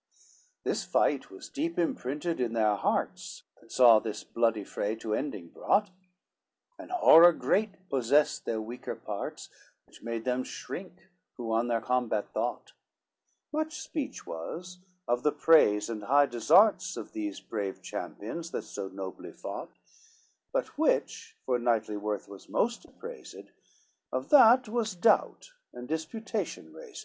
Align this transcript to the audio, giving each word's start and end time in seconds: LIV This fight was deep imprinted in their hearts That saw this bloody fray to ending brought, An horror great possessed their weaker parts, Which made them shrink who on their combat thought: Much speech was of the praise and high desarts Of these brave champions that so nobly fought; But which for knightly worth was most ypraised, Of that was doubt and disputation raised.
LIV 0.00 0.64
This 0.64 0.84
fight 0.84 1.30
was 1.30 1.50
deep 1.50 1.78
imprinted 1.78 2.40
in 2.40 2.54
their 2.54 2.74
hearts 2.74 3.42
That 3.60 3.70
saw 3.70 3.98
this 3.98 4.24
bloody 4.24 4.64
fray 4.64 4.96
to 4.96 5.12
ending 5.14 5.48
brought, 5.48 5.90
An 6.78 6.88
horror 6.88 7.34
great 7.34 7.86
possessed 7.90 8.46
their 8.46 8.62
weaker 8.62 8.94
parts, 8.96 9.50
Which 9.84 10.02
made 10.02 10.24
them 10.24 10.42
shrink 10.42 11.10
who 11.36 11.52
on 11.52 11.68
their 11.68 11.82
combat 11.82 12.32
thought: 12.32 12.72
Much 13.52 13.78
speech 13.78 14.26
was 14.26 14.78
of 15.06 15.22
the 15.22 15.32
praise 15.32 15.90
and 15.90 16.04
high 16.04 16.24
desarts 16.24 16.96
Of 16.96 17.12
these 17.12 17.40
brave 17.40 17.82
champions 17.82 18.52
that 18.52 18.62
so 18.62 18.88
nobly 18.88 19.32
fought; 19.32 19.76
But 20.50 20.78
which 20.78 21.36
for 21.44 21.58
knightly 21.58 21.98
worth 21.98 22.26
was 22.26 22.48
most 22.48 22.86
ypraised, 22.86 23.50
Of 24.10 24.30
that 24.30 24.66
was 24.66 24.94
doubt 24.94 25.52
and 25.74 25.86
disputation 25.86 26.72
raised. 26.72 26.98